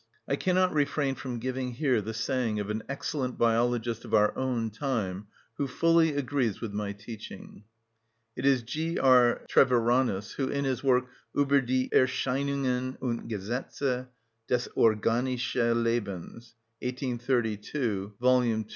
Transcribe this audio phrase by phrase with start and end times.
[0.27, 4.71] I cannot refrain from giving here the saying of an excellent biologist of our own
[4.71, 5.27] time
[5.57, 7.65] who fully agrees with my teaching.
[8.35, 8.97] It is G.
[8.97, 9.45] R.
[9.47, 14.07] Treviranus, who, in his work, "Ueber die Erscheinungen und Gesetze
[14.47, 18.19] des organischen Lebens," 1832, Bd.
[18.19, 18.23] 2,
[18.61, 18.65] Abth.